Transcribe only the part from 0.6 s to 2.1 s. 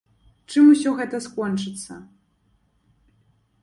усё гэта скончыцца?